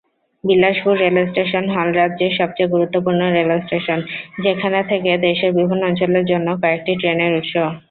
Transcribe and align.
Bilaspur 0.43 0.93
rail station 1.03 1.65
হল 1.73 1.87
রাজ্যের 1.95 2.31
সবচেয়ে 2.39 2.73
গুরুত্বপূর্ণ 2.73 3.21
রেলস্টেশন, 3.31 3.99
যেখানে 4.43 4.79
থেকে 4.91 5.11
দেশের 5.25 5.51
বিভিন্ন 5.57 5.81
অঞ্চলের 5.89 6.25
জন্য 6.31 6.47
কয়েকটি 6.61 6.91
ট্রেনের 7.01 7.31
উৎস। 7.39 7.53